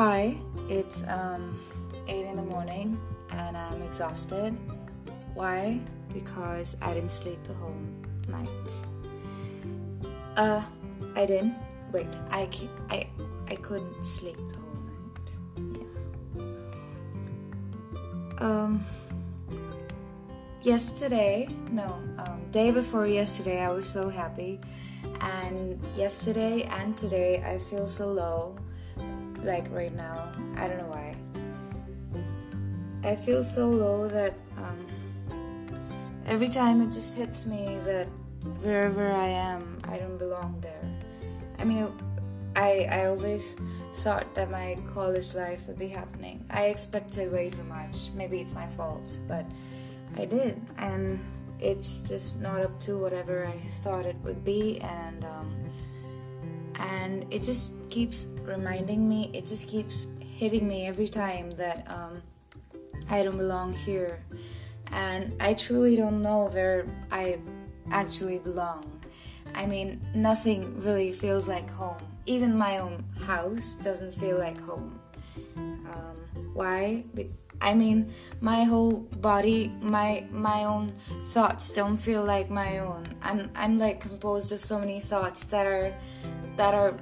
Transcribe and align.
Hi, 0.00 0.34
it's 0.70 1.04
um, 1.08 1.60
8 2.08 2.24
in 2.24 2.34
the 2.34 2.42
morning 2.42 2.98
and 3.32 3.54
I'm 3.54 3.82
exhausted. 3.82 4.56
Why? 5.34 5.78
Because 6.14 6.78
I 6.80 6.94
didn't 6.94 7.12
sleep 7.12 7.38
the 7.44 7.52
whole 7.52 7.76
night. 8.26 8.74
Uh, 10.38 10.62
I 11.14 11.26
didn't. 11.26 11.54
Wait, 11.92 12.06
I 12.30 12.48
I 12.88 13.06
I 13.46 13.56
couldn't 13.56 14.02
sleep 14.02 14.38
the 14.48 14.56
whole 14.56 14.80
night. 14.88 15.84
Yeah. 18.38 18.46
Um. 18.46 18.82
Yesterday, 20.62 21.46
no, 21.70 22.00
um, 22.16 22.40
day 22.52 22.70
before 22.70 23.06
yesterday, 23.06 23.60
I 23.60 23.68
was 23.68 23.86
so 23.86 24.08
happy, 24.08 24.60
and 25.20 25.78
yesterday 25.94 26.62
and 26.80 26.96
today, 26.96 27.42
I 27.44 27.58
feel 27.58 27.86
so 27.86 28.10
low. 28.10 28.56
Like 29.42 29.66
right 29.70 29.94
now, 29.94 30.32
I 30.56 30.68
don't 30.68 30.78
know 30.78 30.88
why. 30.88 31.14
I 33.02 33.16
feel 33.16 33.42
so 33.42 33.68
low 33.68 34.08
that 34.08 34.34
um, 34.58 34.86
every 36.26 36.48
time 36.48 36.82
it 36.82 36.92
just 36.92 37.16
hits 37.16 37.46
me 37.46 37.78
that 37.84 38.06
wherever 38.62 39.10
I 39.10 39.28
am, 39.28 39.80
I 39.84 39.96
don't 39.96 40.18
belong 40.18 40.60
there. 40.60 40.84
I 41.58 41.64
mean, 41.64 41.92
I 42.56 42.86
I 42.90 43.06
always 43.06 43.56
thought 43.96 44.34
that 44.34 44.50
my 44.50 44.78
college 44.92 45.34
life 45.34 45.66
would 45.66 45.78
be 45.78 45.88
happening. 45.88 46.44
I 46.50 46.66
expected 46.66 47.32
way 47.32 47.50
too 47.50 47.64
much. 47.64 48.10
Maybe 48.14 48.38
it's 48.38 48.54
my 48.54 48.66
fault, 48.66 49.18
but 49.26 49.44
I 50.16 50.24
did, 50.24 50.60
and 50.78 51.18
it's 51.58 52.00
just 52.00 52.40
not 52.40 52.60
up 52.60 52.78
to 52.80 52.98
whatever 52.98 53.46
I 53.46 53.58
thought 53.82 54.06
it 54.06 54.16
would 54.24 54.44
be, 54.44 54.80
and 54.80 55.24
um, 55.24 55.54
and 56.78 57.26
it 57.30 57.42
just 57.42 57.70
keeps 57.90 58.28
reminding 58.42 59.08
me. 59.08 59.30
It 59.34 59.46
just 59.46 59.68
keeps 59.68 60.06
hitting 60.20 60.66
me 60.66 60.86
every 60.86 61.08
time 61.08 61.50
that 61.52 61.86
um, 61.90 62.22
I 63.08 63.22
don't 63.22 63.36
belong 63.36 63.74
here, 63.74 64.24
and 64.92 65.32
I 65.40 65.54
truly 65.54 65.96
don't 65.96 66.22
know 66.22 66.48
where 66.48 66.86
I 67.10 67.38
actually 67.90 68.38
belong. 68.38 69.00
I 69.54 69.66
mean, 69.66 70.00
nothing 70.14 70.80
really 70.80 71.12
feels 71.12 71.48
like 71.48 71.68
home. 71.70 72.00
Even 72.26 72.56
my 72.56 72.78
own 72.78 73.04
house 73.26 73.74
doesn't 73.74 74.14
feel 74.14 74.38
like 74.38 74.60
home. 74.60 75.00
Um, 75.56 76.16
why? 76.54 77.04
I 77.60 77.74
mean, 77.74 78.12
my 78.40 78.64
whole 78.64 79.00
body, 79.20 79.72
my 79.82 80.24
my 80.30 80.64
own 80.64 80.94
thoughts 81.28 81.70
don't 81.72 81.96
feel 81.96 82.24
like 82.24 82.48
my 82.48 82.78
own. 82.78 83.08
I'm 83.22 83.50
I'm 83.54 83.78
like 83.78 84.00
composed 84.00 84.52
of 84.52 84.60
so 84.60 84.78
many 84.78 85.00
thoughts 85.00 85.46
that 85.46 85.66
are 85.66 85.92
that 86.56 86.74
are 86.74 86.94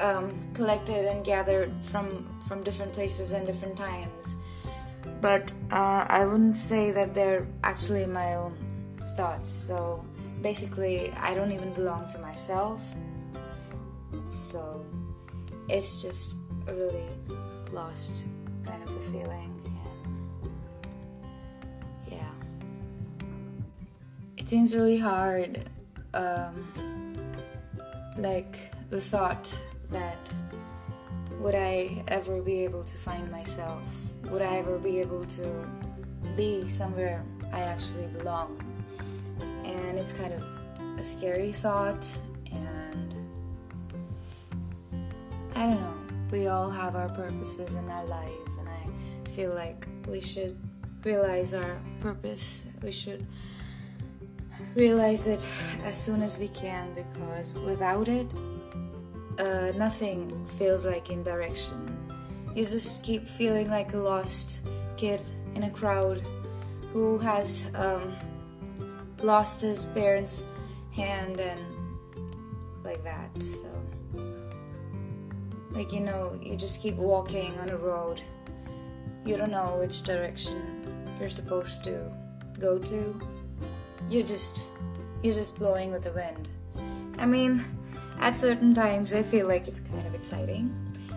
um, 0.00 0.32
collected 0.54 1.06
and 1.06 1.24
gathered 1.24 1.72
from 1.82 2.28
from 2.48 2.62
different 2.62 2.92
places 2.92 3.32
and 3.32 3.46
different 3.46 3.76
times. 3.76 4.38
But 5.20 5.52
uh, 5.70 6.06
I 6.08 6.24
wouldn't 6.24 6.56
say 6.56 6.90
that 6.92 7.14
they're 7.14 7.46
actually 7.64 8.06
my 8.06 8.34
own 8.34 8.56
thoughts. 9.16 9.50
So 9.50 10.04
basically, 10.40 11.12
I 11.12 11.34
don't 11.34 11.52
even 11.52 11.72
belong 11.72 12.08
to 12.08 12.18
myself. 12.18 12.94
So 14.28 14.84
it's 15.68 16.02
just 16.02 16.38
a 16.66 16.74
really 16.74 17.08
lost 17.72 18.26
kind 18.64 18.82
of 18.82 18.96
a 18.96 19.00
feeling. 19.00 19.50
And 20.84 20.94
yeah, 22.10 22.32
it 24.36 24.48
seems 24.48 24.74
really 24.74 24.98
hard. 24.98 25.68
Um, 26.14 26.64
like 28.18 28.58
the 28.90 29.00
thought 29.00 29.56
that 29.92 30.32
would 31.38 31.54
I 31.54 32.04
ever 32.08 32.40
be 32.40 32.64
able 32.64 32.84
to 32.84 32.96
find 32.96 33.30
myself? 33.30 33.82
Would 34.30 34.42
I 34.42 34.56
ever 34.58 34.78
be 34.78 35.00
able 35.00 35.24
to 35.24 35.66
be 36.36 36.66
somewhere 36.66 37.24
I 37.52 37.60
actually 37.60 38.06
belong? 38.06 38.60
And 39.64 39.98
it's 39.98 40.12
kind 40.12 40.32
of 40.32 40.44
a 40.98 41.02
scary 41.02 41.52
thought, 41.52 42.08
and 42.52 43.14
I 45.56 45.66
don't 45.66 45.80
know. 45.80 45.98
We 46.30 46.46
all 46.46 46.70
have 46.70 46.96
our 46.96 47.08
purposes 47.08 47.74
in 47.74 47.88
our 47.88 48.04
lives, 48.06 48.56
and 48.58 48.68
I 48.68 49.28
feel 49.28 49.52
like 49.52 49.86
we 50.06 50.20
should 50.20 50.56
realize 51.04 51.54
our 51.54 51.80
purpose. 52.00 52.66
We 52.82 52.92
should 52.92 53.26
realize 54.74 55.26
it 55.26 55.44
as 55.84 56.00
soon 56.00 56.22
as 56.22 56.38
we 56.38 56.48
can 56.48 56.94
because 56.94 57.56
without 57.56 58.08
it, 58.08 58.26
uh, 59.38 59.72
nothing 59.76 60.44
feels 60.46 60.84
like 60.86 61.10
in 61.10 61.22
direction. 61.22 61.96
You 62.54 62.64
just 62.64 63.02
keep 63.02 63.26
feeling 63.26 63.70
like 63.70 63.94
a 63.94 63.96
lost 63.96 64.60
kid 64.96 65.22
in 65.54 65.64
a 65.64 65.70
crowd 65.70 66.22
who 66.92 67.18
has 67.18 67.70
um, 67.74 68.14
lost 69.22 69.62
his 69.62 69.86
parents' 69.86 70.44
hand 70.92 71.40
and 71.40 71.60
like 72.84 73.02
that. 73.04 73.30
So, 73.42 73.68
like 75.70 75.92
you 75.92 76.00
know, 76.00 76.38
you 76.42 76.56
just 76.56 76.82
keep 76.82 76.96
walking 76.96 77.58
on 77.60 77.70
a 77.70 77.76
road. 77.76 78.20
You 79.24 79.36
don't 79.36 79.50
know 79.50 79.76
which 79.78 80.02
direction 80.02 81.14
you're 81.18 81.30
supposed 81.30 81.84
to 81.84 82.14
go 82.58 82.78
to. 82.78 83.20
You're 84.10 84.26
just 84.26 84.70
you're 85.22 85.34
just 85.34 85.56
blowing 85.56 85.90
with 85.92 86.04
the 86.04 86.12
wind. 86.12 86.48
I 87.18 87.26
mean, 87.26 87.64
at 88.20 88.36
certain 88.36 88.74
times 88.74 89.12
I 89.12 89.22
feel 89.22 89.46
like 89.46 89.68
it's 89.68 89.80
kind 89.80 90.06
of 90.06 90.14
exciting. 90.14 90.70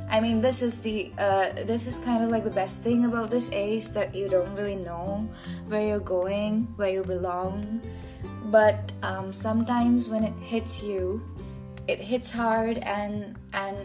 I 0.10 0.20
mean, 0.20 0.40
this 0.40 0.62
is 0.62 0.82
the 0.82 1.12
uh, 1.18 1.52
this 1.66 1.88
is 1.88 1.98
kind 2.00 2.24
of 2.24 2.30
like 2.30 2.44
the 2.44 2.52
best 2.54 2.84
thing 2.84 3.06
about 3.06 3.32
this 3.32 3.52
age 3.52 3.90
that 3.90 4.14
you 4.14 4.30
don't 4.30 4.54
really 4.56 4.76
know 4.76 5.28
where 5.68 5.86
you're 5.86 6.00
going, 6.00 6.68
where 6.76 6.92
you 6.92 7.04
belong. 7.04 7.82
But 8.46 8.92
um, 9.02 9.34
sometimes 9.34 10.08
when 10.08 10.24
it 10.24 10.34
hits 10.40 10.84
you, 10.84 11.26
it 11.88 12.00
hits 12.00 12.32
hard, 12.32 12.78
and 12.80 13.36
and 13.54 13.78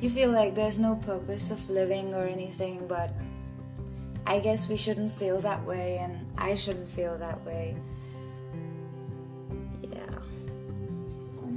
you 0.00 0.10
feel 0.10 0.30
like 0.30 0.54
there's 0.54 0.78
no 0.78 0.96
purpose 0.96 1.50
of 1.50 1.70
living 1.70 2.14
or 2.14 2.26
anything. 2.26 2.86
But 2.88 3.14
I 4.26 4.40
guess 4.40 4.68
we 4.68 4.76
shouldn't 4.76 5.12
feel 5.12 5.40
that 5.42 5.64
way, 5.64 5.98
and 5.98 6.26
I 6.36 6.56
shouldn't 6.56 6.88
feel 6.88 7.16
that 7.18 7.44
way. 7.46 7.76
Yeah, 9.82 10.18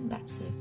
that's 0.06 0.40
it. 0.42 0.56